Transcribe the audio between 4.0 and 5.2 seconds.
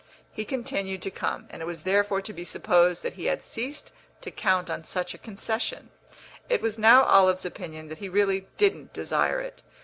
to count on such a